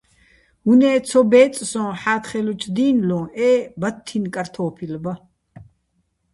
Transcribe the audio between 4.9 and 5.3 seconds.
ბა.